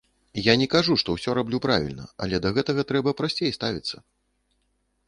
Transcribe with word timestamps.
Я 0.45 0.53
не 0.61 0.67
кажу, 0.73 0.95
што 1.01 1.15
ўсё 1.17 1.35
раблю 1.39 1.57
правільна, 1.67 2.09
але 2.27 2.35
да 2.47 2.53
гэтага 2.57 2.81
трэба 2.95 3.15
прасцей 3.21 3.57
ставіцца. 3.59 3.95